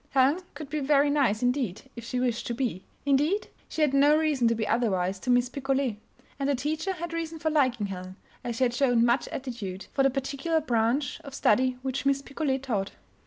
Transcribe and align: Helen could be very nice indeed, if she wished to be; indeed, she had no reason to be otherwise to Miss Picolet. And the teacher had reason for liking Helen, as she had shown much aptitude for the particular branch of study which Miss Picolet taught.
Helen 0.09 0.39
could 0.55 0.67
be 0.67 0.79
very 0.79 1.11
nice 1.11 1.43
indeed, 1.43 1.83
if 1.95 2.03
she 2.03 2.19
wished 2.19 2.47
to 2.47 2.55
be; 2.55 2.83
indeed, 3.05 3.49
she 3.69 3.83
had 3.83 3.93
no 3.93 4.17
reason 4.17 4.47
to 4.47 4.55
be 4.55 4.67
otherwise 4.67 5.19
to 5.19 5.29
Miss 5.29 5.47
Picolet. 5.47 5.97
And 6.39 6.49
the 6.49 6.55
teacher 6.55 6.93
had 6.93 7.13
reason 7.13 7.37
for 7.37 7.51
liking 7.51 7.85
Helen, 7.85 8.15
as 8.43 8.55
she 8.55 8.63
had 8.63 8.73
shown 8.73 9.05
much 9.05 9.29
aptitude 9.31 9.85
for 9.93 10.01
the 10.01 10.09
particular 10.09 10.59
branch 10.59 11.21
of 11.23 11.35
study 11.35 11.77
which 11.83 12.07
Miss 12.07 12.23
Picolet 12.23 12.63
taught. 12.63 12.93